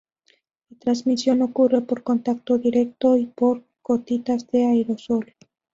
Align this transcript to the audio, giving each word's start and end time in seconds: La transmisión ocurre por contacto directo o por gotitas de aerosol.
La 0.71 0.79
transmisión 0.79 1.43
ocurre 1.43 1.81
por 1.81 2.01
contacto 2.01 2.57
directo 2.57 3.11
o 3.13 3.27
por 3.35 3.61
gotitas 3.83 4.49
de 4.49 4.65
aerosol. 4.65 5.35